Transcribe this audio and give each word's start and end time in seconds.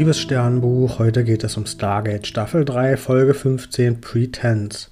liebes 0.00 0.18
Sternbuch. 0.18 0.98
Heute 0.98 1.24
geht 1.24 1.44
es 1.44 1.58
um 1.58 1.66
Stargate 1.66 2.26
Staffel 2.26 2.64
3, 2.64 2.96
Folge 2.96 3.34
15, 3.34 4.00
Pretense. 4.00 4.86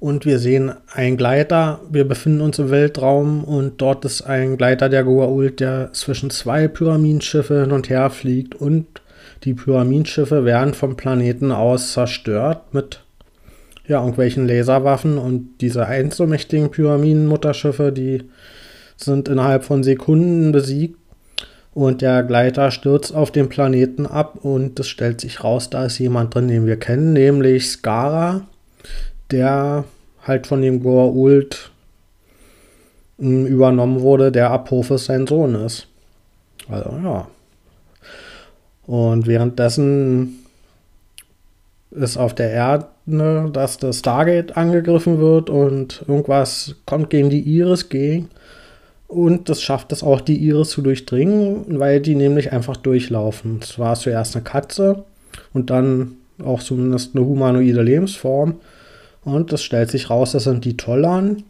Und 0.00 0.26
wir 0.26 0.40
sehen 0.40 0.72
einen 0.92 1.16
Gleiter. 1.16 1.80
Wir 1.88 2.08
befinden 2.08 2.40
uns 2.40 2.58
im 2.58 2.72
Weltraum 2.72 3.44
und 3.44 3.80
dort 3.80 4.04
ist 4.04 4.22
ein 4.22 4.56
Gleiter 4.56 4.88
der 4.88 5.06
Goa'uld, 5.06 5.60
der 5.60 5.92
zwischen 5.92 6.30
zwei 6.30 6.66
Pyramidenschiffe 6.66 7.60
hin 7.60 7.70
und 7.70 7.88
her 7.88 8.10
fliegt. 8.10 8.56
Und 8.56 9.00
die 9.44 9.54
Pyramidenschiffe 9.54 10.44
werden 10.44 10.74
vom 10.74 10.96
Planeten 10.96 11.52
aus 11.52 11.92
zerstört 11.92 12.74
mit 12.74 13.04
ja, 13.86 14.00
irgendwelchen 14.00 14.48
Laserwaffen. 14.48 15.18
Und 15.18 15.58
diese 15.60 15.86
einzelmächtigen 15.86 16.72
Pyramidenmutterschiffe, 16.72 17.92
die 17.92 18.24
sind 18.96 19.28
innerhalb 19.28 19.62
von 19.62 19.84
Sekunden 19.84 20.50
besiegt 20.50 20.98
und 21.76 22.00
der 22.00 22.22
Gleiter 22.22 22.70
stürzt 22.70 23.14
auf 23.14 23.30
den 23.30 23.50
Planeten 23.50 24.06
ab 24.06 24.38
und 24.42 24.80
es 24.80 24.88
stellt 24.88 25.20
sich 25.20 25.44
raus, 25.44 25.68
da 25.68 25.84
ist 25.84 25.98
jemand 25.98 26.34
drin, 26.34 26.48
den 26.48 26.64
wir 26.64 26.78
kennen, 26.78 27.12
nämlich 27.12 27.68
Skara, 27.68 28.46
der 29.30 29.84
halt 30.22 30.46
von 30.46 30.62
dem 30.62 30.82
Goa'uld 30.82 31.68
hm, 33.18 33.44
übernommen 33.44 34.00
wurde, 34.00 34.32
der 34.32 34.52
Apophis 34.52 35.04
sein 35.04 35.26
Sohn 35.26 35.54
ist. 35.54 35.86
Also 36.66 36.98
ja. 37.04 37.28
Und 38.86 39.26
währenddessen 39.26 40.46
ist 41.90 42.16
auf 42.16 42.34
der 42.34 42.52
Erde, 42.52 42.86
dass 43.52 43.76
das 43.76 43.98
Stargate 43.98 44.56
angegriffen 44.56 45.18
wird 45.18 45.50
und 45.50 46.06
irgendwas 46.08 46.74
kommt 46.86 47.10
gegen 47.10 47.28
die 47.28 47.42
Iris 47.42 47.90
gegen. 47.90 48.30
Und 49.08 49.48
das 49.48 49.62
schafft 49.62 49.92
es 49.92 50.02
auch, 50.02 50.20
die 50.20 50.36
Iris 50.36 50.70
zu 50.70 50.82
durchdringen, 50.82 51.78
weil 51.78 52.00
die 52.00 52.14
nämlich 52.14 52.52
einfach 52.52 52.76
durchlaufen. 52.76 53.60
Es 53.62 53.78
war 53.78 53.94
zuerst 53.94 54.34
eine 54.34 54.44
Katze 54.44 55.04
und 55.52 55.70
dann 55.70 56.16
auch 56.44 56.62
zumindest 56.62 57.14
eine 57.14 57.24
humanoide 57.24 57.82
Lebensform. 57.82 58.56
Und 59.24 59.52
es 59.52 59.62
stellt 59.62 59.90
sich 59.90 60.10
raus, 60.10 60.32
das 60.32 60.44
sind 60.44 60.64
die 60.64 60.76
Tollern. 60.76 61.44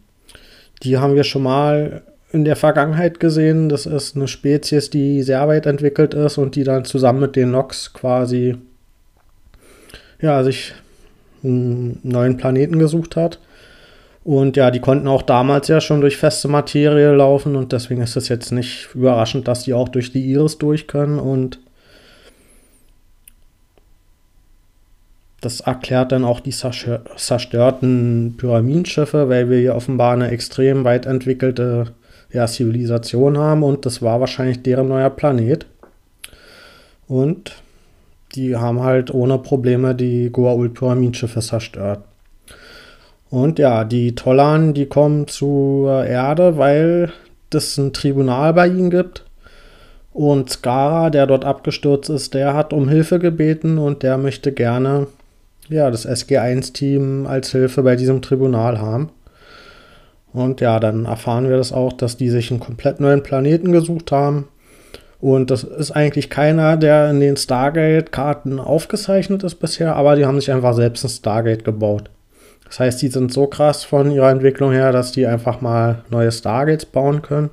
Die 0.83 0.97
haben 0.97 1.15
wir 1.15 1.23
schon 1.23 1.43
mal 1.43 2.03
in 2.31 2.45
der 2.45 2.55
Vergangenheit 2.55 3.19
gesehen. 3.19 3.69
Das 3.69 3.85
ist 3.85 4.15
eine 4.15 4.27
Spezies, 4.27 4.89
die 4.89 5.23
sehr 5.23 5.47
weit 5.47 5.65
entwickelt 5.65 6.13
ist 6.13 6.37
und 6.37 6.55
die 6.55 6.63
dann 6.63 6.85
zusammen 6.85 7.21
mit 7.21 7.35
den 7.35 7.51
Nox 7.51 7.93
quasi 7.93 8.55
ja, 10.21 10.43
sich 10.43 10.73
einen 11.43 11.99
neuen 12.03 12.37
Planeten 12.37 12.79
gesucht 12.79 13.15
hat. 13.15 13.39
Und 14.27 14.57
ja, 14.57 14.71
die 14.71 14.81
konnten 14.81 15.07
auch 15.07 15.21
damals 15.21 15.69
ja 15.69 15.79
schon 15.79 16.01
durch 16.01 16.17
feste 16.17 16.49
Materie 16.49 17.15
laufen 17.15 17.55
und 17.55 17.71
deswegen 17.71 18.01
ist 18.01 18.17
es 18.17 18.27
jetzt 18.27 18.51
nicht 18.51 18.89
überraschend, 18.93 19.47
dass 19.47 19.63
die 19.63 19.73
auch 19.73 19.87
durch 19.87 20.11
die 20.11 20.29
Iris 20.29 20.57
durch 20.57 20.85
können 20.85 21.17
und 21.17 21.61
das 25.39 25.61
erklärt 25.61 26.11
dann 26.11 26.25
auch 26.25 26.41
die 26.41 26.51
zerstörten 26.51 28.35
Pyramidenschiffe, 28.35 29.29
weil 29.29 29.49
wir 29.49 29.59
hier 29.59 29.75
offenbar 29.75 30.11
eine 30.11 30.29
extrem 30.29 30.83
weit 30.83 31.05
entwickelte 31.05 31.93
ja, 32.29 32.47
Zivilisation 32.47 33.37
haben 33.37 33.63
und 33.63 33.85
das 33.85 34.01
war 34.01 34.19
wahrscheinlich 34.19 34.61
deren 34.61 34.89
neuer 34.89 35.09
Planet. 35.09 35.67
Und 37.07 37.55
die 38.35 38.57
haben 38.57 38.81
halt 38.83 39.09
ohne 39.13 39.37
Probleme 39.37 39.95
die 39.95 40.29
Goa'uld-Pyramidenschiffe 40.31 41.39
zerstört. 41.39 42.03
Und 43.29 43.59
ja, 43.59 43.83
die 43.83 44.15
Tollern, 44.15 44.73
die 44.73 44.85
kommen 44.85 45.27
zur 45.27 46.05
Erde, 46.05 46.57
weil 46.57 47.11
es 47.53 47.77
ein 47.77 47.93
Tribunal 47.93 48.53
bei 48.53 48.67
ihnen 48.67 48.89
gibt. 48.89 49.25
Und 50.13 50.49
Skara, 50.49 51.09
der 51.09 51.27
dort 51.27 51.45
abgestürzt 51.45 52.09
ist, 52.09 52.33
der 52.33 52.53
hat 52.53 52.73
um 52.73 52.89
Hilfe 52.89 53.19
gebeten 53.19 53.77
und 53.77 54.01
der 54.03 54.17
möchte 54.17 54.51
gerne 54.51 55.07
ja, 55.69 55.91
das 55.91 56.07
SG1-Team 56.07 57.27
als 57.27 57.51
Hilfe 57.51 57.83
bei 57.83 57.95
diesem 57.95 58.21
Tribunal 58.21 58.79
haben. 58.79 59.09
Und 60.33 60.61
ja, 60.61 60.79
dann 60.79 61.05
erfahren 61.05 61.49
wir 61.49 61.57
das 61.57 61.71
auch, 61.71 61.93
dass 61.93 62.17
die 62.17 62.29
sich 62.29 62.51
einen 62.51 62.59
komplett 62.59 62.99
neuen 62.99 63.23
Planeten 63.23 63.71
gesucht 63.71 64.11
haben. 64.11 64.47
Und 65.19 65.49
das 65.49 65.63
ist 65.63 65.91
eigentlich 65.91 66.29
keiner, 66.29 66.77
der 66.77 67.09
in 67.09 67.19
den 67.19 67.37
Stargate-Karten 67.37 68.59
aufgezeichnet 68.59 69.43
ist 69.43 69.55
bisher, 69.55 69.95
aber 69.95 70.15
die 70.15 70.25
haben 70.25 70.39
sich 70.39 70.51
einfach 70.51 70.73
selbst 70.73 71.03
ein 71.03 71.09
Stargate 71.09 71.63
gebaut. 71.63 72.09
Das 72.67 72.79
heißt, 72.79 73.01
die 73.01 73.07
sind 73.07 73.31
so 73.31 73.47
krass 73.47 73.83
von 73.83 74.11
ihrer 74.11 74.29
Entwicklung 74.29 74.71
her, 74.71 74.91
dass 74.91 75.11
die 75.11 75.25
einfach 75.25 75.61
mal 75.61 76.03
neue 76.09 76.31
Stargates 76.31 76.85
bauen 76.85 77.21
können. 77.21 77.49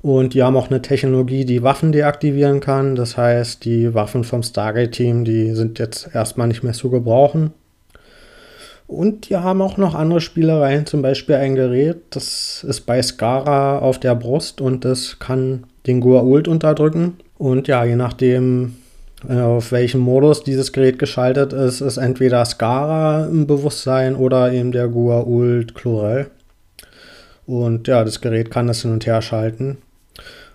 Und 0.00 0.34
die 0.34 0.42
haben 0.42 0.56
auch 0.56 0.70
eine 0.70 0.80
Technologie, 0.80 1.44
die 1.44 1.62
Waffen 1.62 1.92
deaktivieren 1.92 2.60
kann. 2.60 2.94
Das 2.94 3.16
heißt, 3.16 3.64
die 3.64 3.94
Waffen 3.94 4.24
vom 4.24 4.42
Stargate-Team, 4.42 5.24
die 5.24 5.54
sind 5.54 5.78
jetzt 5.78 6.14
erstmal 6.14 6.48
nicht 6.48 6.62
mehr 6.62 6.72
zu 6.72 6.90
gebrauchen. 6.90 7.52
Und 8.86 9.28
die 9.28 9.36
haben 9.36 9.60
auch 9.60 9.76
noch 9.76 9.94
andere 9.94 10.22
Spielereien, 10.22 10.86
zum 10.86 11.02
Beispiel 11.02 11.34
ein 11.34 11.54
Gerät, 11.54 11.98
das 12.08 12.64
ist 12.66 12.86
bei 12.86 13.02
Skara 13.02 13.80
auf 13.80 14.00
der 14.00 14.14
Brust 14.14 14.62
und 14.62 14.86
das 14.86 15.18
kann 15.18 15.64
den 15.86 16.02
Goa'uld 16.02 16.48
unterdrücken. 16.48 17.18
Und 17.36 17.68
ja, 17.68 17.84
je 17.84 17.96
nachdem, 17.96 18.76
auf 19.26 19.72
welchem 19.72 20.00
Modus 20.00 20.44
dieses 20.44 20.72
Gerät 20.72 20.98
geschaltet 20.98 21.52
ist, 21.52 21.80
ist 21.80 21.96
entweder 21.96 22.44
Skara 22.44 23.26
im 23.26 23.46
Bewusstsein 23.46 24.14
oder 24.14 24.52
eben 24.52 24.70
der 24.70 24.88
Goa'uld 24.88 25.74
Chlorel. 25.74 26.30
Und 27.46 27.88
ja, 27.88 28.04
das 28.04 28.20
Gerät 28.20 28.50
kann 28.50 28.68
das 28.68 28.82
hin 28.82 28.92
und 28.92 29.06
her 29.06 29.22
schalten. 29.22 29.78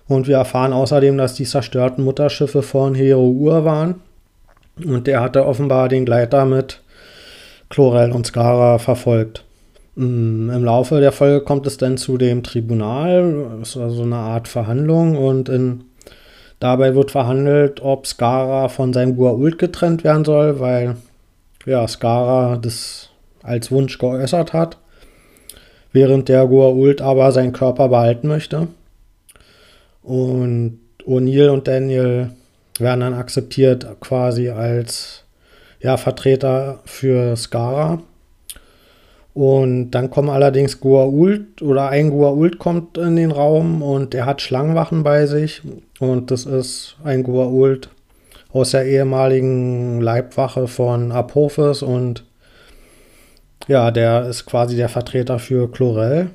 Und 0.07 0.27
wir 0.27 0.37
erfahren 0.37 0.73
außerdem, 0.73 1.17
dass 1.17 1.33
die 1.33 1.45
zerstörten 1.45 2.03
Mutterschiffe 2.03 2.61
von 2.61 2.95
Hero 2.95 3.27
Ur 3.29 3.65
waren. 3.65 3.95
Und 4.83 5.07
der 5.07 5.21
hatte 5.21 5.45
offenbar 5.45 5.89
den 5.89 6.05
Gleiter 6.05 6.45
mit 6.45 6.81
Chlorel 7.69 8.11
und 8.11 8.27
Skara 8.27 8.77
verfolgt. 8.77 9.43
Mm, 9.95 10.49
Im 10.49 10.63
Laufe 10.63 10.99
der 10.99 11.11
Folge 11.11 11.43
kommt 11.43 11.67
es 11.67 11.77
dann 11.77 11.97
zu 11.97 12.17
dem 12.17 12.43
Tribunal, 12.43 13.57
das 13.59 13.69
ist 13.69 13.77
also 13.77 14.03
eine 14.03 14.15
Art 14.15 14.47
Verhandlung 14.47 15.17
und 15.17 15.49
in 15.49 15.83
Dabei 16.63 16.95
wird 16.95 17.11
verhandelt, 17.11 17.81
ob 17.81 18.07
Skara 18.07 18.69
von 18.69 18.93
seinem 18.93 19.17
Gua'uld 19.19 19.57
getrennt 19.57 20.05
werden 20.05 20.23
soll, 20.23 20.61
weil 20.61 20.95
ja, 21.65 21.85
Skara 21.85 22.55
das 22.55 23.09
als 23.41 23.69
Wunsch 23.69 23.97
geäußert 23.97 24.53
hat, 24.53 24.77
während 25.91 26.29
der 26.29 26.45
Gua'uld 26.45 27.01
aber 27.01 27.33
seinen 27.33 27.51
Körper 27.51 27.89
behalten 27.89 28.29
möchte. 28.29 28.69
Und 30.03 30.79
O'Neill 31.05 31.49
und 31.49 31.67
Daniel 31.67 32.29
werden 32.79 33.01
dann 33.01 33.13
akzeptiert 33.13 33.85
quasi 33.99 34.47
als 34.47 35.25
ja, 35.81 35.97
Vertreter 35.97 36.79
für 36.85 37.35
Skara. 37.35 38.01
Und 39.33 39.91
dann 39.91 40.11
kommen 40.11 40.29
allerdings 40.29 40.79
Goa'uld 40.79 41.63
oder 41.63 41.89
ein 41.89 42.11
Goa'uld 42.11 42.57
kommt 42.57 42.97
in 42.97 43.15
den 43.15 43.31
Raum 43.31 43.81
und 43.81 44.13
er 44.13 44.27
hat 44.27 44.41
Schlangenwachen 44.41 45.03
bei 45.03 45.25
sich. 45.25 45.61
Und 45.99 46.29
das 46.29 46.45
ist 46.45 46.97
ein 47.03 47.25
Goa'uld 47.25 47.87
aus 48.51 48.71
der 48.71 48.85
ehemaligen 48.85 49.99
Leibwache 50.01 50.67
von 50.67 51.11
Apophis 51.11 51.81
und 51.81 52.23
ja, 53.67 53.89
der 53.91 54.27
ist 54.27 54.45
quasi 54.45 54.75
der 54.75 54.89
Vertreter 54.89 55.39
für 55.39 55.71
Chlorel. 55.71 56.29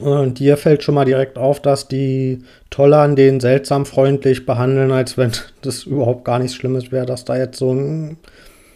Und 0.00 0.38
hier 0.38 0.56
fällt 0.56 0.82
schon 0.82 0.96
mal 0.96 1.04
direkt 1.04 1.38
auf, 1.38 1.60
dass 1.60 1.86
die 1.86 2.42
Tollern 2.70 3.14
den 3.14 3.38
seltsam 3.38 3.86
freundlich 3.86 4.44
behandeln, 4.44 4.90
als 4.90 5.16
wenn 5.16 5.30
das 5.62 5.84
überhaupt 5.84 6.24
gar 6.24 6.40
nichts 6.40 6.56
Schlimmes 6.56 6.90
wäre, 6.90 7.06
dass 7.06 7.24
da 7.24 7.36
jetzt 7.36 7.58
so 7.58 7.72
ein 7.72 8.16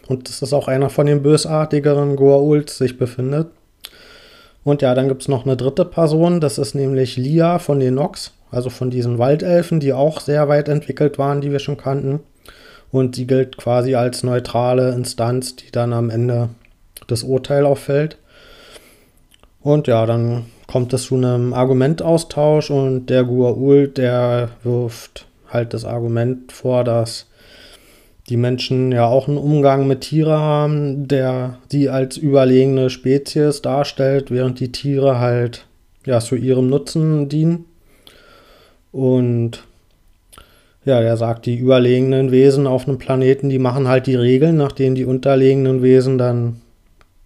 und 0.09 0.27
das 0.27 0.41
ist 0.41 0.53
auch 0.53 0.67
einer 0.67 0.89
von 0.89 1.05
den 1.05 1.21
bösartigeren 1.21 2.17
Goa'ulds 2.17 2.71
sich 2.71 2.97
befindet. 2.97 3.47
Und 4.63 4.81
ja, 4.81 4.93
dann 4.95 5.07
gibt 5.07 5.21
es 5.21 5.27
noch 5.27 5.45
eine 5.45 5.55
dritte 5.55 5.85
Person, 5.85 6.41
das 6.41 6.57
ist 6.57 6.73
nämlich 6.73 7.15
Lia 7.15 7.59
von 7.59 7.79
den 7.79 7.93
Nox, 7.93 8.33
also 8.51 8.71
von 8.71 8.89
diesen 8.89 9.19
Waldelfen, 9.19 9.79
die 9.79 9.93
auch 9.93 10.19
sehr 10.19 10.49
weit 10.49 10.67
entwickelt 10.67 11.19
waren, 11.19 11.41
die 11.41 11.51
wir 11.51 11.59
schon 11.59 11.77
kannten. 11.77 12.21
Und 12.91 13.15
sie 13.15 13.27
gilt 13.27 13.57
quasi 13.57 13.93
als 13.93 14.23
neutrale 14.23 14.93
Instanz, 14.93 15.55
die 15.55 15.71
dann 15.71 15.93
am 15.93 16.09
Ende 16.09 16.49
das 17.05 17.21
Urteil 17.21 17.65
auffällt. 17.65 18.17
Und 19.61 19.85
ja, 19.87 20.07
dann 20.07 20.47
kommt 20.65 20.91
es 20.93 21.03
zu 21.03 21.15
einem 21.15 21.53
Argumentaustausch 21.53 22.71
und 22.71 23.07
der 23.07 23.25
Gua'uld, 23.25 23.93
der 23.93 24.49
wirft 24.63 25.27
halt 25.47 25.75
das 25.75 25.85
Argument 25.85 26.51
vor, 26.51 26.83
dass 26.83 27.28
die 28.29 28.37
Menschen 28.37 28.91
ja 28.91 29.05
auch 29.05 29.27
einen 29.27 29.37
Umgang 29.37 29.87
mit 29.87 30.01
Tieren 30.01 30.39
haben, 30.39 31.07
der 31.07 31.57
sie 31.69 31.89
als 31.89 32.17
überlegene 32.17 32.89
Spezies 32.89 33.61
darstellt, 33.61 34.29
während 34.29 34.59
die 34.59 34.71
Tiere 34.71 35.19
halt 35.19 35.65
ja 36.05 36.19
zu 36.19 36.35
ihrem 36.35 36.69
Nutzen 36.69 37.27
dienen. 37.27 37.65
Und 38.91 39.63
ja, 40.85 41.01
er 41.01 41.17
sagt, 41.17 41.45
die 41.45 41.57
überlegenen 41.57 42.31
Wesen 42.31 42.67
auf 42.67 42.87
einem 42.87 42.97
Planeten, 42.97 43.49
die 43.49 43.59
machen 43.59 43.87
halt 43.87 44.07
die 44.07 44.15
Regeln, 44.15 44.57
nach 44.57 44.71
denen 44.71 44.95
die 44.95 45.05
unterlegenen 45.05 45.81
Wesen 45.81 46.17
dann 46.17 46.61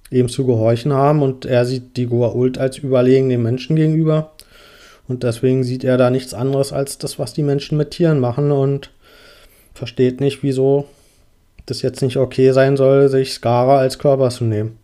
eben 0.09 0.29
zu 0.29 0.45
gehorchen 0.45 0.93
haben. 0.93 1.21
Und 1.21 1.45
er 1.45 1.65
sieht 1.65 1.97
die 1.97 2.07
Goa'uld 2.07 2.57
als 2.57 2.77
überlegen 2.77 3.29
den 3.29 3.43
Menschen 3.43 3.75
gegenüber. 3.75 4.31
Und 5.07 5.23
deswegen 5.23 5.63
sieht 5.63 5.83
er 5.83 5.97
da 5.97 6.09
nichts 6.09 6.33
anderes 6.33 6.71
als 6.71 6.97
das, 6.97 7.19
was 7.19 7.33
die 7.33 7.43
Menschen 7.43 7.77
mit 7.77 7.91
Tieren 7.91 8.19
machen. 8.19 8.51
Und 8.51 8.89
versteht 9.73 10.21
nicht, 10.21 10.43
wieso 10.43 10.85
das 11.65 11.81
jetzt 11.81 12.01
nicht 12.01 12.17
okay 12.17 12.51
sein 12.51 12.77
soll, 12.77 13.09
sich 13.09 13.33
Skara 13.33 13.77
als 13.77 13.99
Körper 13.99 14.29
zu 14.29 14.43
nehmen. 14.43 14.77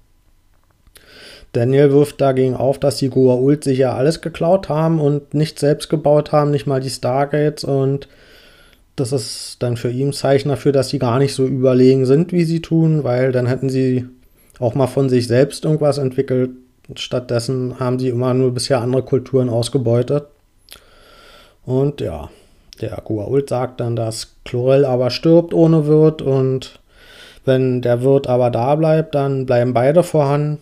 Daniel 1.51 1.91
wirft 1.91 2.21
dagegen 2.21 2.55
auf, 2.55 2.77
dass 2.77 2.97
die 2.97 3.09
Goa'uld 3.09 3.63
sich 3.63 3.79
ja 3.79 3.95
alles 3.95 4.21
geklaut 4.21 4.69
haben 4.69 4.99
und 4.99 5.33
nicht 5.33 5.57
selbst 5.59 5.89
gebaut 5.89 6.31
haben, 6.31 6.51
nicht 6.51 6.67
mal 6.67 6.79
die 6.79 6.91
Stargates 6.91 7.63
und 7.63 8.07
das 8.95 9.11
ist 9.13 9.57
dann 9.59 9.77
für 9.77 9.89
ihn 9.89 10.09
ein 10.09 10.13
Zeichen 10.13 10.49
dafür, 10.49 10.71
dass 10.71 10.89
sie 10.89 10.99
gar 10.99 11.19
nicht 11.19 11.33
so 11.33 11.45
überlegen 11.45 12.05
sind, 12.05 12.33
wie 12.33 12.43
sie 12.43 12.61
tun, 12.61 13.03
weil 13.03 13.31
dann 13.31 13.47
hätten 13.47 13.69
sie 13.69 14.05
auch 14.59 14.75
mal 14.75 14.87
von 14.87 15.09
sich 15.09 15.27
selbst 15.27 15.63
irgendwas 15.65 15.97
entwickelt. 15.97 16.51
Stattdessen 16.95 17.79
haben 17.79 17.97
sie 17.97 18.09
immer 18.09 18.33
nur 18.33 18.53
bisher 18.53 18.81
andere 18.81 19.03
Kulturen 19.03 19.49
ausgebeutet. 19.49 20.25
Und 21.65 22.01
ja, 22.01 22.29
der 22.81 23.01
Guault 23.03 23.49
sagt 23.49 23.79
dann, 23.79 23.95
dass 23.95 24.35
Chlorel 24.45 24.85
aber 24.85 25.09
stirbt 25.09 25.53
ohne 25.53 25.87
Wirt 25.87 26.21
und 26.21 26.79
wenn 27.45 27.81
der 27.81 28.01
Wirt 28.01 28.27
aber 28.27 28.49
da 28.49 28.75
bleibt, 28.75 29.15
dann 29.15 29.45
bleiben 29.45 29.73
beide 29.73 30.03
vorhanden. 30.03 30.59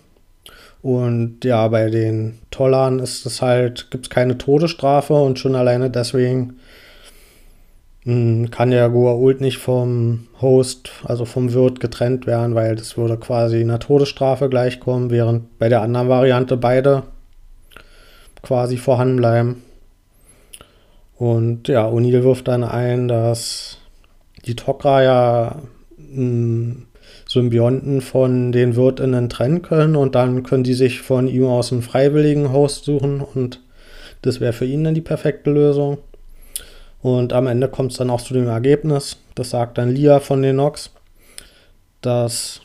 Und 0.81 1.43
ja, 1.43 1.67
bei 1.67 1.89
den 1.89 2.39
Tollern 2.51 2.99
ist 2.99 3.25
es 3.25 3.41
halt, 3.41 3.91
gibt 3.91 4.05
es 4.05 4.09
keine 4.09 4.37
Todesstrafe 4.37 5.13
und 5.13 5.39
schon 5.39 5.55
alleine 5.55 5.89
deswegen 5.89 6.59
hm, 8.03 8.51
kann 8.51 8.71
der 8.71 8.89
Guault 8.89 9.41
nicht 9.41 9.57
vom 9.57 10.27
Host, 10.41 10.91
also 11.03 11.25
vom 11.25 11.53
Wirt 11.53 11.79
getrennt 11.81 12.25
werden, 12.25 12.55
weil 12.55 12.75
das 12.75 12.95
würde 12.95 13.17
quasi 13.17 13.59
einer 13.59 13.79
Todesstrafe 13.79 14.47
gleichkommen, 14.47 15.09
während 15.09 15.59
bei 15.59 15.67
der 15.67 15.81
anderen 15.81 16.07
Variante 16.07 16.55
beide 16.55 17.03
quasi 18.41 18.77
vorhanden 18.77 19.17
bleiben. 19.17 19.63
Und 21.17 21.67
ja, 21.67 21.87
O'Neill 21.87 22.23
wirft 22.23 22.47
dann 22.47 22.63
ein, 22.63 23.07
dass 23.07 23.77
die 24.45 24.55
Tok'ra 24.55 25.03
ja 25.03 25.61
mh, 25.97 26.15
hm, 26.15 26.87
Symbionten 27.27 28.01
von 28.01 28.51
den 28.51 28.75
Wirtinnen 28.75 29.29
trennen 29.29 29.61
können 29.61 29.95
und 29.95 30.15
dann 30.15 30.43
können 30.43 30.63
die 30.63 30.73
sich 30.73 31.01
von 31.01 31.27
ihm 31.27 31.45
aus 31.45 31.71
einen 31.71 31.81
freiwilligen 31.81 32.53
Host 32.53 32.85
suchen 32.85 33.21
und 33.21 33.61
das 34.21 34.39
wäre 34.39 34.53
für 34.53 34.65
ihn 34.65 34.83
dann 34.83 34.95
die 34.95 35.01
perfekte 35.01 35.51
Lösung. 35.51 35.97
Und 37.01 37.33
am 37.33 37.47
Ende 37.47 37.67
kommt 37.67 37.91
es 37.91 37.97
dann 37.97 38.09
auch 38.09 38.21
zu 38.21 38.33
dem 38.33 38.47
Ergebnis, 38.47 39.17
das 39.35 39.51
sagt 39.51 39.77
dann 39.77 39.89
Lia 39.89 40.19
von 40.19 40.41
den 40.41 40.55
Nox, 40.55 40.91
dass 42.01 42.61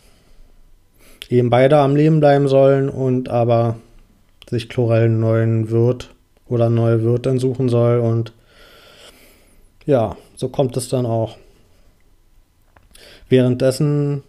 eben 1.28 1.50
beide 1.50 1.78
am 1.78 1.96
Leben 1.96 2.20
bleiben 2.20 2.48
sollen 2.48 2.88
und 2.88 3.28
aber 3.28 3.76
sich 4.48 4.68
Chlorel 4.68 5.04
einen 5.04 5.20
neuen 5.20 5.70
Wirt 5.70 6.14
oder 6.46 6.68
neue 6.68 7.02
Wirtin 7.02 7.38
suchen 7.38 7.68
soll 7.68 7.98
und 7.98 8.32
ja, 9.86 10.16
so 10.36 10.48
kommt 10.48 10.76
es 10.76 10.88
dann 10.88 11.06
auch. 11.06 11.36
Währenddessen 13.28 14.22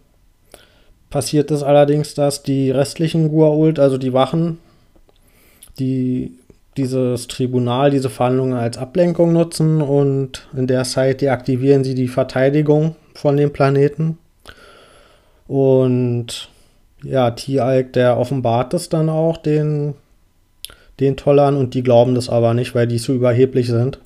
passiert 1.10 1.50
es 1.50 1.62
allerdings, 1.62 2.14
dass 2.14 2.42
die 2.42 2.70
restlichen 2.70 3.30
Gua'uld, 3.30 3.78
also 3.78 3.98
die 3.98 4.12
Wachen, 4.12 4.58
die 5.78 6.38
dieses 6.76 7.28
Tribunal, 7.28 7.90
diese 7.90 8.10
Verhandlungen 8.10 8.54
als 8.54 8.78
Ablenkung 8.78 9.32
nutzen 9.32 9.80
und 9.80 10.48
in 10.56 10.66
der 10.66 10.84
Zeit 10.84 11.20
deaktivieren 11.20 11.84
sie 11.84 11.94
die 11.94 12.08
Verteidigung 12.08 12.96
von 13.14 13.36
dem 13.36 13.52
Planeten. 13.52 14.18
Und 15.46 16.48
ja, 17.04 17.30
Tialk, 17.30 17.92
der 17.92 18.18
offenbart 18.18 18.74
es 18.74 18.88
dann 18.88 19.08
auch 19.08 19.36
den, 19.36 19.94
den 21.00 21.16
Tollern 21.16 21.56
und 21.56 21.74
die 21.74 21.82
glauben 21.82 22.14
das 22.14 22.28
aber 22.28 22.54
nicht, 22.54 22.74
weil 22.74 22.86
die 22.86 22.98
so 22.98 23.12
überheblich 23.12 23.68
sind. 23.68 24.00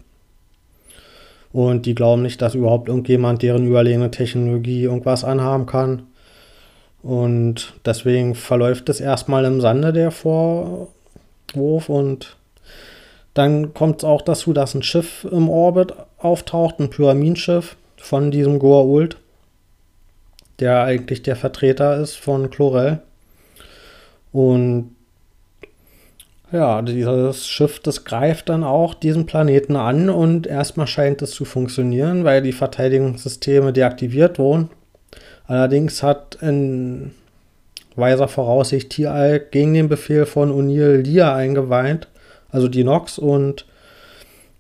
Und 1.58 1.86
die 1.86 1.96
glauben 1.96 2.22
nicht, 2.22 2.40
dass 2.40 2.54
überhaupt 2.54 2.86
irgendjemand 2.86 3.42
deren 3.42 3.66
überlegene 3.66 4.12
Technologie 4.12 4.84
irgendwas 4.84 5.24
anhaben 5.24 5.66
kann. 5.66 6.04
Und 7.02 7.74
deswegen 7.84 8.36
verläuft 8.36 8.88
es 8.88 9.00
erstmal 9.00 9.44
im 9.44 9.60
Sande 9.60 9.92
der 9.92 10.12
Vorwurf 10.12 11.88
und 11.88 12.36
dann 13.34 13.74
kommt 13.74 13.98
es 13.98 14.04
auch 14.04 14.22
dazu, 14.22 14.52
dass 14.52 14.76
ein 14.76 14.84
Schiff 14.84 15.26
im 15.28 15.48
Orbit 15.48 15.94
auftaucht, 16.18 16.78
ein 16.78 16.90
Pyramidenschiff 16.90 17.74
von 17.96 18.30
diesem 18.30 18.60
Goa'uld, 18.60 19.16
der 20.60 20.84
eigentlich 20.84 21.22
der 21.22 21.34
Vertreter 21.34 21.96
ist 21.96 22.14
von 22.14 22.50
Chlorel. 22.50 23.00
Und 24.30 24.94
ja, 26.52 26.82
dieses 26.82 27.46
Schiff, 27.46 27.80
das 27.80 28.04
greift 28.04 28.48
dann 28.48 28.64
auch 28.64 28.94
diesen 28.94 29.26
Planeten 29.26 29.76
an 29.76 30.10
und 30.10 30.46
erstmal 30.46 30.86
scheint 30.86 31.22
es 31.22 31.32
zu 31.32 31.44
funktionieren, 31.44 32.24
weil 32.24 32.42
die 32.42 32.52
Verteidigungssysteme 32.52 33.72
deaktiviert 33.72 34.38
wurden. 34.38 34.70
Allerdings 35.46 36.02
hat 36.02 36.38
in 36.40 37.12
weiser 37.96 38.28
Voraussicht 38.28 38.90
Tieralk 38.90 39.50
gegen 39.50 39.74
den 39.74 39.88
Befehl 39.88 40.26
von 40.26 40.52
O'Neill 40.52 41.02
Lia 41.02 41.34
eingeweint 41.34 42.08
also 42.50 42.68
die 42.68 42.84
Nox 42.84 43.18
und 43.18 43.66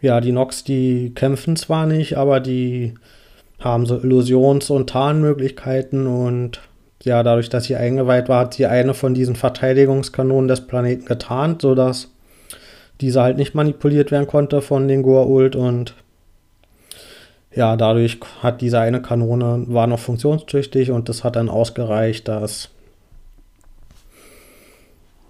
ja, 0.00 0.20
die 0.20 0.32
Nox, 0.32 0.64
die 0.64 1.12
kämpfen 1.14 1.56
zwar 1.56 1.86
nicht, 1.86 2.16
aber 2.16 2.40
die 2.40 2.94
haben 3.58 3.86
so 3.86 3.98
Illusions- 3.98 4.70
und 4.70 4.90
Tarnmöglichkeiten 4.90 6.06
und 6.06 6.60
ja, 7.02 7.22
dadurch, 7.22 7.48
dass 7.48 7.64
sie 7.64 7.76
eingeweiht 7.76 8.28
war, 8.28 8.40
hat 8.40 8.54
sie 8.54 8.66
eine 8.66 8.94
von 8.94 9.14
diesen 9.14 9.36
Verteidigungskanonen 9.36 10.48
des 10.48 10.66
Planeten 10.66 11.04
getarnt, 11.04 11.62
sodass 11.62 12.08
diese 13.00 13.22
halt 13.22 13.36
nicht 13.36 13.54
manipuliert 13.54 14.10
werden 14.10 14.26
konnte 14.26 14.60
von 14.60 14.88
den 14.88 15.04
Goa'uld 15.04 15.56
und 15.56 15.94
ja, 17.54 17.76
dadurch 17.76 18.18
hat 18.42 18.60
diese 18.60 18.80
eine 18.80 19.00
Kanone 19.00 19.64
war 19.68 19.86
noch 19.86 19.98
funktionstüchtig 19.98 20.90
und 20.90 21.08
das 21.08 21.24
hat 21.24 21.36
dann 21.36 21.48
ausgereicht, 21.48 22.28
dass 22.28 22.70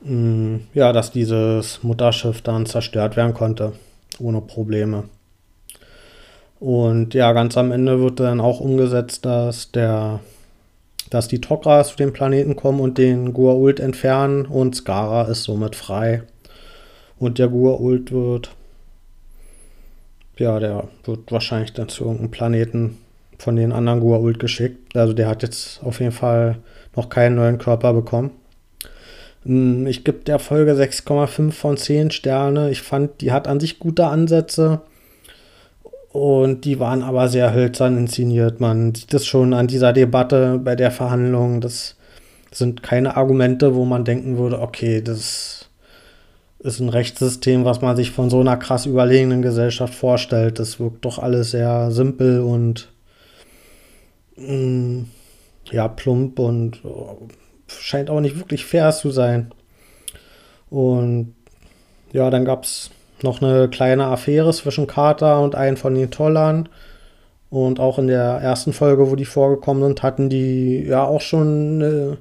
Mm, 0.02 0.58
ja, 0.74 0.92
dass 0.92 1.10
dieses 1.10 1.82
Mutterschiff 1.82 2.42
dann 2.42 2.66
zerstört 2.66 3.16
werden 3.16 3.34
konnte, 3.34 3.72
ohne 4.18 4.40
Probleme. 4.40 5.04
Und 6.60 7.14
ja, 7.14 7.32
ganz 7.32 7.56
am 7.56 7.72
Ende 7.72 8.00
wird 8.00 8.20
dann 8.20 8.40
auch 8.40 8.60
umgesetzt, 8.60 9.24
dass 9.24 9.70
der 9.72 10.20
dass 11.10 11.28
die 11.28 11.40
Tok'ra 11.40 11.84
zu 11.84 11.96
dem 11.96 12.12
Planeten 12.12 12.56
kommen 12.56 12.80
und 12.80 12.98
den 12.98 13.34
Gua'uld 13.34 13.80
entfernen 13.80 14.46
und 14.46 14.74
Skara 14.74 15.24
ist 15.24 15.44
somit 15.44 15.76
frei. 15.76 16.22
Und 17.18 17.38
der 17.38 17.48
Gua'uld 17.48 18.12
wird 18.12 18.50
ja, 20.38 20.58
der 20.60 20.84
wird 21.04 21.30
wahrscheinlich 21.32 21.72
dann 21.72 21.88
zu 21.88 22.04
irgendeinem 22.04 22.30
Planeten 22.30 22.98
von 23.38 23.56
den 23.56 23.72
anderen 23.72 24.00
Gua'uld 24.00 24.38
geschickt. 24.38 24.96
Also 24.96 25.12
der 25.12 25.28
hat 25.28 25.42
jetzt 25.42 25.82
auf 25.82 26.00
jeden 26.00 26.12
Fall 26.12 26.58
noch 26.96 27.08
keinen 27.08 27.36
neuen 27.36 27.58
Körper 27.58 27.92
bekommen. 27.92 28.30
Hm, 29.44 29.86
ich 29.86 30.04
gebe 30.04 30.18
der 30.18 30.38
Folge 30.38 30.72
6,5 30.72 31.52
von 31.52 31.76
10 31.76 32.10
Sterne. 32.10 32.70
Ich 32.70 32.82
fand, 32.82 33.20
die 33.20 33.32
hat 33.32 33.48
an 33.48 33.60
sich 33.60 33.78
gute 33.78 34.06
Ansätze. 34.06 34.80
Und 36.12 36.64
die 36.64 36.80
waren 36.80 37.02
aber 37.02 37.28
sehr 37.28 37.52
hölzern 37.52 37.98
inszeniert. 37.98 38.60
Man 38.60 38.94
sieht 38.94 39.12
es 39.12 39.26
schon 39.26 39.52
an 39.52 39.66
dieser 39.66 39.92
Debatte 39.92 40.58
bei 40.58 40.74
der 40.74 40.90
Verhandlung. 40.90 41.60
Das 41.60 41.96
sind 42.50 42.82
keine 42.82 43.16
Argumente, 43.16 43.74
wo 43.74 43.84
man 43.84 44.04
denken 44.04 44.38
würde, 44.38 44.60
okay, 44.60 45.02
das 45.02 45.68
ist 46.60 46.80
ein 46.80 46.88
Rechtssystem, 46.88 47.64
was 47.64 47.82
man 47.82 47.96
sich 47.96 48.10
von 48.10 48.30
so 48.30 48.40
einer 48.40 48.56
krass 48.56 48.86
überlegenen 48.86 49.42
Gesellschaft 49.42 49.94
vorstellt. 49.94 50.58
Das 50.58 50.80
wirkt 50.80 51.04
doch 51.04 51.18
alles 51.18 51.52
sehr 51.52 51.90
simpel 51.90 52.40
und 52.40 52.88
mh, 54.36 54.46
hm, 54.46 55.08
ja, 55.70 55.88
plump 55.88 56.38
und 56.38 56.80
scheint 57.66 58.08
auch 58.08 58.20
nicht 58.20 58.36
wirklich 58.38 58.64
fair 58.64 58.90
zu 58.92 59.10
sein. 59.10 59.52
Und 60.70 61.34
ja, 62.12 62.30
dann 62.30 62.44
gab 62.44 62.64
es 62.64 62.90
noch 63.22 63.42
eine 63.42 63.68
kleine 63.68 64.06
Affäre 64.06 64.52
zwischen 64.52 64.86
Carter 64.86 65.40
und 65.40 65.54
einem 65.54 65.76
von 65.76 65.94
den 65.94 66.10
Tollern. 66.10 66.68
Und 67.50 67.80
auch 67.80 67.98
in 67.98 68.08
der 68.08 68.40
ersten 68.42 68.72
Folge, 68.72 69.10
wo 69.10 69.16
die 69.16 69.24
vorgekommen 69.24 69.82
sind, 69.82 70.02
hatten 70.02 70.28
die 70.28 70.84
ja 70.84 71.04
auch 71.04 71.22
schon 71.22 71.82
eine 71.82 72.18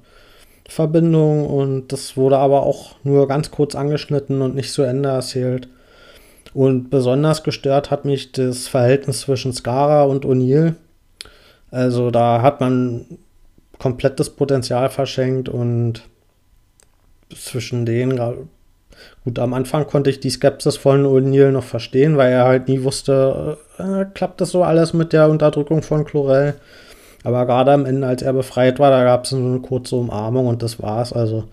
Verbindung. 0.68 1.46
Und 1.48 1.92
das 1.92 2.16
wurde 2.16 2.38
aber 2.38 2.64
auch 2.64 2.96
nur 3.04 3.28
ganz 3.28 3.52
kurz 3.52 3.76
angeschnitten 3.76 4.42
und 4.42 4.56
nicht 4.56 4.72
zu 4.72 4.84
Ende 4.84 5.10
erzählt. 5.10 5.68
Und 6.54 6.90
besonders 6.90 7.44
gestört 7.44 7.92
hat 7.92 8.06
mich 8.06 8.32
das 8.32 8.68
Verhältnis 8.68 9.22
zwischen 9.22 9.54
Skara 9.54 10.04
und 10.04 10.26
O'Neill. 10.26 10.76
Also 11.72 12.10
da 12.10 12.42
hat 12.42 12.62
man 12.62 13.06
komplettes 13.78 14.30
Potenzial 14.30 14.90
verschenkt 14.90 15.50
und 15.50 16.04
zwischen 17.36 17.86
denen, 17.86 18.20
gut, 19.24 19.40
am 19.40 19.54
Anfang 19.54 19.88
konnte 19.88 20.10
ich 20.10 20.20
die 20.20 20.30
Skepsis 20.30 20.78
von 20.78 21.06
O'Neill 21.06 21.52
noch 21.52 21.64
verstehen, 21.64 22.18
weil 22.18 22.32
er 22.32 22.46
halt 22.46 22.68
nie 22.68 22.84
wusste, 22.84 23.58
äh, 23.78 24.06
klappt 24.14 24.42
das 24.42 24.52
so 24.52 24.64
alles 24.64 24.94
mit 24.94 25.14
der 25.14 25.30
Unterdrückung 25.30 25.82
von 25.82 26.06
Chlorel. 26.06 26.56
Aber 27.24 27.46
gerade 27.46 27.72
am 27.74 27.86
Ende, 27.86 28.08
als 28.08 28.22
er 28.22 28.34
befreit 28.34 28.80
war, 28.80 28.92
da 28.92 29.04
gab 29.04 29.26
es 29.26 29.34
eine 29.34 29.60
kurze 29.60 29.96
Umarmung 29.96 30.48
und 30.48 30.64
das 30.64 30.82
war's. 30.82 31.14
Also 31.14 31.46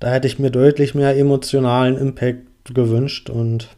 da 0.00 0.08
hätte 0.08 0.26
ich 0.26 0.38
mir 0.38 0.50
deutlich 0.50 0.94
mehr 0.94 1.16
emotionalen 1.16 1.96
Impact 1.96 2.74
gewünscht 2.74 3.30
und 3.30 3.68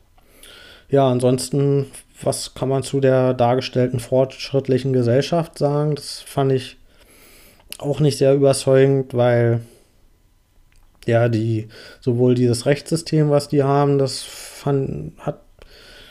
ja, 0.89 1.09
ansonsten 1.09 1.87
was 2.23 2.55
kann 2.55 2.69
man 2.69 2.83
zu 2.83 3.01
der 3.01 3.35
dargestellten 3.35 4.01
fortschrittlichen 4.01 4.93
Gesellschaft 4.93 5.59
sagen? 5.59 5.95
Das 5.95 6.21
fand 6.21 6.53
ich 6.53 6.77
auch 7.79 8.01
nicht 8.01 8.19
sehr 8.19 8.35
überzeugend, 8.35 9.15
weil 9.15 9.61
ja, 11.07 11.29
die, 11.29 11.69
sowohl 12.01 12.35
dieses 12.35 12.67
Rechtssystem, 12.67 13.31
was 13.31 13.49
die 13.49 13.63
haben, 13.63 13.99
das 13.99 14.23
fand, 14.23 15.13
hat, 15.19 15.41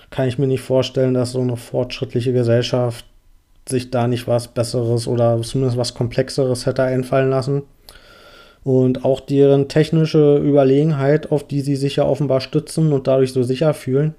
kann 0.09 0.27
ich 0.27 0.37
mir 0.37 0.47
nicht 0.47 0.61
vorstellen, 0.61 1.13
dass 1.13 1.33
so 1.33 1.41
eine 1.41 1.57
fortschrittliche 1.57 2.33
Gesellschaft 2.33 3.05
sich 3.67 3.91
da 3.91 4.07
nicht 4.07 4.27
was 4.27 4.47
Besseres 4.47 5.07
oder 5.07 5.41
zumindest 5.41 5.77
was 5.77 5.93
Komplexeres 5.93 6.65
hätte 6.65 6.83
einfallen 6.83 7.29
lassen. 7.29 7.63
Und 8.63 9.05
auch 9.05 9.19
deren 9.19 9.67
technische 9.67 10.37
Überlegenheit, 10.37 11.31
auf 11.31 11.45
die 11.45 11.61
sie 11.61 11.75
sich 11.75 11.97
ja 11.97 12.05
offenbar 12.05 12.41
stützen 12.41 12.93
und 12.93 13.07
dadurch 13.07 13.31
so 13.33 13.43
sicher 13.43 13.73
fühlen. 13.73 14.15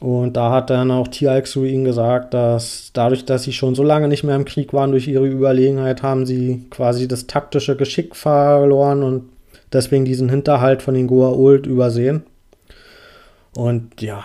Und 0.00 0.34
da 0.36 0.50
hat 0.50 0.68
dann 0.70 0.90
auch 0.90 1.08
Tialk 1.08 1.46
zu 1.46 1.64
ihnen 1.64 1.84
gesagt, 1.84 2.34
dass 2.34 2.90
dadurch, 2.92 3.24
dass 3.24 3.44
sie 3.44 3.52
schon 3.52 3.74
so 3.74 3.82
lange 3.82 4.08
nicht 4.08 4.24
mehr 4.24 4.36
im 4.36 4.44
Krieg 4.44 4.72
waren, 4.74 4.90
durch 4.90 5.08
ihre 5.08 5.26
Überlegenheit, 5.26 6.02
haben 6.02 6.26
sie 6.26 6.64
quasi 6.70 7.08
das 7.08 7.26
taktische 7.26 7.76
Geschick 7.76 8.14
verloren 8.14 9.02
und 9.02 9.30
deswegen 9.72 10.04
diesen 10.04 10.28
Hinterhalt 10.28 10.82
von 10.82 10.94
den 10.94 11.08
Goa'uld 11.08 11.66
übersehen. 11.66 12.24
Und 13.54 14.02
ja, 14.02 14.22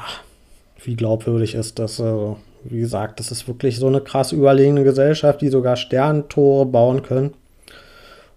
wie 0.83 0.95
glaubwürdig 0.95 1.55
ist 1.55 1.79
das? 1.79 2.01
Also, 2.01 2.37
wie 2.65 2.81
gesagt, 2.81 3.19
das 3.19 3.31
ist 3.31 3.47
wirklich 3.47 3.77
so 3.77 3.87
eine 3.87 4.01
krass 4.01 4.33
überlegene 4.33 4.83
Gesellschaft, 4.83 5.41
die 5.41 5.47
sogar 5.47 5.77
Sterntore 5.77 6.65
bauen 6.65 7.01
können. 7.01 7.33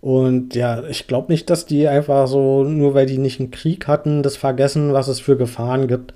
Und 0.00 0.54
ja, 0.54 0.84
ich 0.84 1.06
glaube 1.06 1.32
nicht, 1.32 1.50
dass 1.50 1.66
die 1.66 1.88
einfach 1.88 2.28
so, 2.28 2.62
nur 2.62 2.94
weil 2.94 3.06
die 3.06 3.18
nicht 3.18 3.40
einen 3.40 3.50
Krieg 3.50 3.88
hatten, 3.88 4.22
das 4.22 4.36
vergessen, 4.36 4.92
was 4.92 5.08
es 5.08 5.18
für 5.18 5.36
Gefahren 5.36 5.88
gibt. 5.88 6.14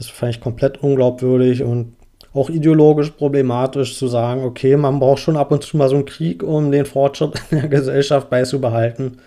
Das 0.00 0.08
fand 0.08 0.34
ich 0.34 0.40
komplett 0.40 0.82
unglaubwürdig 0.82 1.62
und 1.62 1.92
auch 2.32 2.48
ideologisch 2.48 3.10
problematisch 3.10 3.98
zu 3.98 4.08
sagen, 4.08 4.44
okay, 4.44 4.78
man 4.78 4.98
braucht 4.98 5.18
schon 5.18 5.36
ab 5.36 5.52
und 5.52 5.62
zu 5.62 5.76
mal 5.76 5.90
so 5.90 5.96
einen 5.96 6.06
Krieg, 6.06 6.42
um 6.42 6.72
den 6.72 6.86
Fortschritt 6.86 7.34
in 7.50 7.58
der 7.58 7.68
Gesellschaft 7.68 8.30
beizubehalten. 8.30 9.18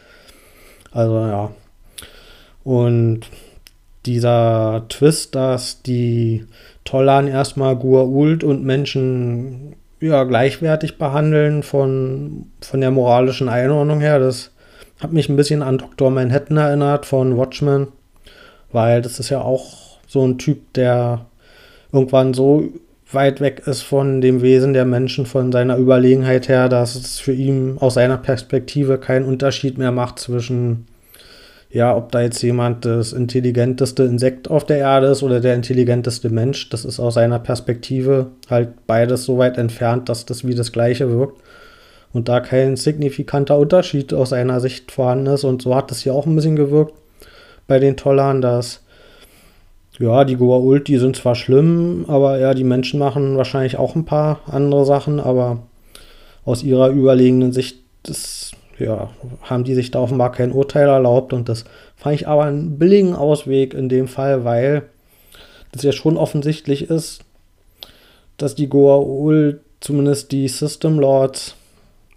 Also 0.91 1.19
ja. 1.19 1.51
Und 2.63 3.27
dieser 4.07 4.85
Twist, 4.89 5.35
dass 5.35 5.83
die 5.83 6.47
Tollan 6.85 7.27
erstmal 7.27 7.75
Gua'uld 7.75 8.43
und 8.43 8.63
Menschen 8.63 9.75
ja, 9.99 10.23
gleichwertig 10.23 10.97
behandeln 10.97 11.61
von, 11.61 12.47
von 12.61 12.81
der 12.81 12.89
moralischen 12.89 13.47
Einordnung 13.47 13.99
her, 13.99 14.17
das 14.17 14.49
hat 14.99 15.13
mich 15.13 15.29
ein 15.29 15.35
bisschen 15.35 15.61
an 15.61 15.77
Dr. 15.77 16.09
Manhattan 16.09 16.57
erinnert 16.57 17.05
von 17.05 17.37
Watchmen, 17.37 17.89
weil 18.71 19.03
das 19.03 19.19
ist 19.19 19.29
ja 19.29 19.39
auch 19.41 19.92
so 20.13 20.25
ein 20.25 20.37
Typ, 20.37 20.73
der 20.73 21.25
irgendwann 21.91 22.33
so 22.33 22.69
weit 23.11 23.41
weg 23.41 23.63
ist 23.65 23.81
von 23.81 24.21
dem 24.21 24.41
Wesen 24.41 24.73
der 24.73 24.85
Menschen, 24.85 25.25
von 25.25 25.51
seiner 25.51 25.77
Überlegenheit 25.77 26.47
her, 26.47 26.69
dass 26.69 26.95
es 26.95 27.19
für 27.19 27.33
ihn 27.33 27.77
aus 27.79 27.95
seiner 27.95 28.17
Perspektive 28.17 28.97
keinen 28.97 29.25
Unterschied 29.25 29.77
mehr 29.77 29.91
macht 29.91 30.19
zwischen, 30.19 30.85
ja, 31.69 31.95
ob 31.95 32.11
da 32.11 32.21
jetzt 32.21 32.41
jemand 32.41 32.85
das 32.85 33.11
intelligenteste 33.13 34.03
Insekt 34.03 34.49
auf 34.49 34.65
der 34.65 34.77
Erde 34.77 35.07
ist 35.07 35.23
oder 35.23 35.39
der 35.39 35.55
intelligenteste 35.55 36.29
Mensch. 36.29 36.69
Das 36.69 36.85
ist 36.85 36.99
aus 36.99 37.15
seiner 37.15 37.39
Perspektive 37.39 38.27
halt 38.49 38.85
beides 38.87 39.25
so 39.25 39.37
weit 39.37 39.57
entfernt, 39.57 40.09
dass 40.09 40.25
das 40.25 40.45
wie 40.45 40.55
das 40.55 40.71
Gleiche 40.71 41.09
wirkt. 41.09 41.41
Und 42.13 42.29
da 42.29 42.39
kein 42.39 42.75
signifikanter 42.75 43.57
Unterschied 43.57 44.13
aus 44.13 44.29
seiner 44.29 44.59
Sicht 44.59 44.91
vorhanden 44.91 45.33
ist. 45.33 45.43
Und 45.43 45.63
so 45.63 45.75
hat 45.75 45.89
das 45.89 46.01
hier 46.01 46.13
auch 46.13 46.27
ein 46.27 46.35
bisschen 46.35 46.55
gewirkt 46.55 46.93
bei 47.65 47.79
den 47.79 47.97
Tollern, 47.97 48.39
dass 48.39 48.82
ja, 49.99 50.25
die 50.25 50.37
Goa'uld, 50.37 50.87
die 50.87 50.97
sind 50.97 51.15
zwar 51.15 51.35
schlimm, 51.35 52.05
aber 52.07 52.39
ja, 52.39 52.53
die 52.53 52.63
Menschen 52.63 52.99
machen 52.99 53.37
wahrscheinlich 53.37 53.77
auch 53.77 53.95
ein 53.95 54.05
paar 54.05 54.41
andere 54.47 54.85
Sachen, 54.85 55.19
aber 55.19 55.59
aus 56.45 56.63
ihrer 56.63 56.89
überlegenen 56.89 57.53
Sicht 57.53 57.77
das, 58.03 58.51
ja, 58.79 59.11
haben 59.43 59.63
die 59.63 59.75
sich 59.75 59.91
da 59.91 59.99
offenbar 59.99 60.31
kein 60.31 60.51
Urteil 60.51 60.87
erlaubt 60.87 61.31
und 61.31 61.47
das 61.47 61.65
fand 61.95 62.15
ich 62.15 62.27
aber 62.27 62.45
einen 62.45 62.79
billigen 62.79 63.15
Ausweg 63.15 63.73
in 63.73 63.87
dem 63.87 64.07
Fall, 64.07 64.43
weil 64.43 64.83
das 65.71 65.83
ja 65.83 65.91
schon 65.91 66.17
offensichtlich 66.17 66.89
ist, 66.89 67.21
dass 68.37 68.55
die 68.55 68.67
Goa'uld, 68.67 69.59
zumindest 69.79 70.31
die 70.31 70.47
System 70.47 70.99
Lords, 70.99 71.55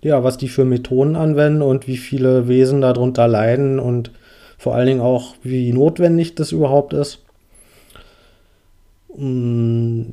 ja, 0.01 0.25
was 0.25 0.39
die 0.39 0.49
für 0.49 0.65
Methoden 0.65 1.17
anwenden 1.17 1.63
und 1.63 1.87
wie 1.87 1.97
viele 1.97 2.49
Wesen 2.49 2.81
darunter 2.81 3.29
leiden 3.29 3.79
und 3.79 4.13
vor 4.57 4.75
allen 4.75 4.87
Dingen 4.87 5.01
auch, 5.01 5.35
wie 5.43 5.73
notwendig 5.73 6.35
das 6.35 6.53
überhaupt 6.53 6.95
ist. 6.95 7.26
Mm, 9.17 10.11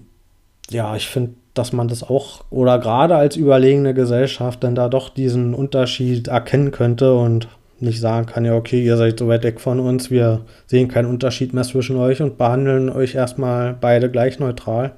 ja, 0.69 0.95
ich 0.95 1.07
finde, 1.07 1.31
dass 1.53 1.73
man 1.73 1.87
das 1.87 2.03
auch 2.03 2.43
oder 2.49 2.79
gerade 2.79 3.15
als 3.15 3.35
überlegene 3.35 3.93
Gesellschaft 3.93 4.63
dann 4.63 4.75
da 4.75 4.89
doch 4.89 5.09
diesen 5.09 5.53
Unterschied 5.53 6.27
erkennen 6.27 6.71
könnte 6.71 7.13
und 7.13 7.47
nicht 7.79 7.99
sagen 7.99 8.25
kann, 8.25 8.45
ja, 8.45 8.55
okay, 8.55 8.83
ihr 8.83 8.97
seid 8.97 9.19
so 9.19 9.27
weit 9.27 9.43
weg 9.43 9.59
von 9.59 9.79
uns, 9.79 10.09
wir 10.09 10.41
sehen 10.67 10.87
keinen 10.87 11.09
Unterschied 11.09 11.53
mehr 11.53 11.63
zwischen 11.63 11.97
euch 11.97 12.21
und 12.21 12.37
behandeln 12.37 12.89
euch 12.89 13.15
erstmal 13.15 13.75
beide 13.79 14.09
gleich 14.09 14.39
neutral. 14.39 14.93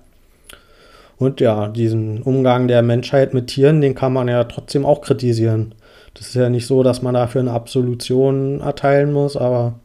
Und 1.18 1.42
ja, 1.42 1.68
diesen 1.70 2.22
Umgang 2.22 2.68
der 2.68 2.82
Menschheit 2.82 3.34
mit 3.34 3.48
Tieren, 3.48 3.82
den 3.82 3.96
kann 3.96 4.14
man 4.14 4.28
ja 4.28 4.44
trotzdem 4.44 4.86
auch 4.86 5.02
kritisieren. 5.02 5.74
Das 6.14 6.28
ist 6.28 6.36
ja 6.36 6.50
nicht 6.50 6.68
so, 6.68 6.84
dass 6.84 7.02
man 7.02 7.14
dafür 7.14 7.42
eine 7.42 7.52
Absolution 7.52 8.62
erteilen 8.62 9.12
muss, 9.12 9.36
aber 9.36 9.80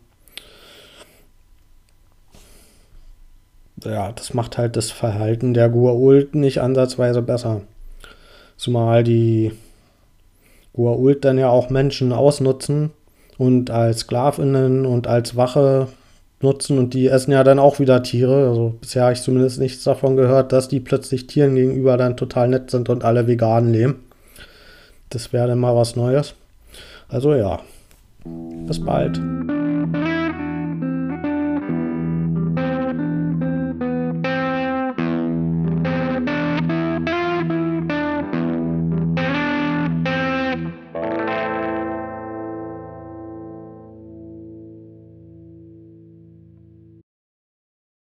ja, 3.84 4.12
das 4.12 4.34
macht 4.34 4.58
halt 4.58 4.76
das 4.76 4.90
Verhalten 4.90 5.54
der 5.54 5.70
Gua'uld 5.70 6.36
nicht 6.36 6.60
ansatzweise 6.60 7.22
besser. 7.22 7.62
Zumal 8.56 9.04
die 9.04 9.52
Gua'uld 10.76 11.20
dann 11.20 11.38
ja 11.38 11.50
auch 11.50 11.70
Menschen 11.70 12.12
ausnutzen 12.12 12.90
und 13.38 13.70
als 13.70 14.00
Sklavinnen 14.00 14.86
und 14.86 15.06
als 15.06 15.36
Wache 15.36 15.88
nutzen 16.42 16.78
und 16.78 16.94
die 16.94 17.08
essen 17.08 17.32
ja 17.32 17.44
dann 17.44 17.58
auch 17.58 17.78
wieder 17.78 18.02
Tiere. 18.02 18.48
Also 18.48 18.74
bisher 18.80 19.04
habe 19.04 19.12
ich 19.12 19.22
zumindest 19.22 19.60
nichts 19.60 19.84
davon 19.84 20.16
gehört, 20.16 20.52
dass 20.52 20.68
die 20.68 20.80
plötzlich 20.80 21.26
Tieren 21.26 21.54
gegenüber 21.54 21.96
dann 21.96 22.16
total 22.16 22.48
nett 22.48 22.70
sind 22.70 22.88
und 22.88 23.04
alle 23.04 23.26
vegan 23.26 23.72
leben. 23.72 24.04
Das 25.10 25.32
wäre 25.32 25.48
dann 25.48 25.58
mal 25.58 25.76
was 25.76 25.96
Neues. 25.96 26.34
Also 27.08 27.34
ja, 27.34 27.60
bis 28.66 28.82
bald. 28.84 29.20